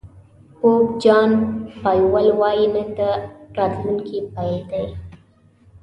[0.59, 1.29] پوپ جان
[1.81, 2.99] پایول وایي نن د
[3.57, 4.85] راتلونکي پيل دی.